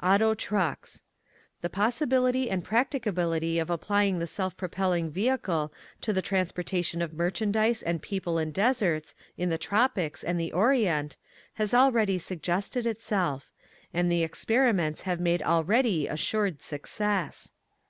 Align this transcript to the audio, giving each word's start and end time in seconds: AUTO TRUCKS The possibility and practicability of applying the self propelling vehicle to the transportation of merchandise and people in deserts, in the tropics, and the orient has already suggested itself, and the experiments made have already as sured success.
AUTO 0.00 0.34
TRUCKS 0.34 1.04
The 1.62 1.70
possibility 1.70 2.50
and 2.50 2.62
practicability 2.62 3.58
of 3.58 3.70
applying 3.70 4.18
the 4.18 4.26
self 4.26 4.54
propelling 4.54 5.08
vehicle 5.10 5.72
to 6.02 6.12
the 6.12 6.20
transportation 6.20 7.00
of 7.00 7.14
merchandise 7.14 7.82
and 7.82 8.02
people 8.02 8.36
in 8.38 8.50
deserts, 8.52 9.14
in 9.38 9.48
the 9.48 9.56
tropics, 9.56 10.22
and 10.22 10.38
the 10.38 10.52
orient 10.52 11.16
has 11.54 11.72
already 11.72 12.18
suggested 12.18 12.86
itself, 12.86 13.50
and 13.94 14.12
the 14.12 14.22
experiments 14.22 15.06
made 15.18 15.40
have 15.40 15.48
already 15.48 16.06
as 16.10 16.18
sured 16.20 16.60
success. 16.60 17.50